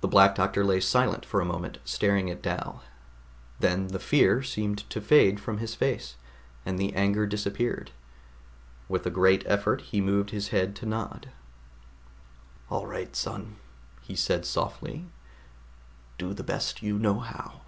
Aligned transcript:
The 0.00 0.08
Black 0.08 0.34
Doctor 0.34 0.64
lay 0.64 0.80
silent 0.80 1.24
for 1.24 1.40
a 1.40 1.44
moment, 1.44 1.78
staring 1.84 2.28
at 2.28 2.42
Dal. 2.42 2.82
Then 3.60 3.86
the 3.86 4.00
fear 4.00 4.42
seemed 4.42 4.78
to 4.90 5.00
fade 5.00 5.38
from 5.38 5.58
his 5.58 5.76
face, 5.76 6.16
and 6.66 6.76
the 6.76 6.92
anger 6.94 7.24
disappeared. 7.24 7.92
With 8.88 9.06
a 9.06 9.10
great 9.10 9.44
effort 9.46 9.82
he 9.82 10.00
moved 10.00 10.30
his 10.30 10.48
head 10.48 10.74
to 10.74 10.86
nod. 10.86 11.30
"All 12.68 12.88
right, 12.88 13.14
son," 13.14 13.58
he 14.00 14.16
said 14.16 14.44
softly. 14.44 15.06
"Do 16.18 16.34
the 16.34 16.42
best 16.42 16.82
you 16.82 16.98
know 16.98 17.20
how." 17.20 17.60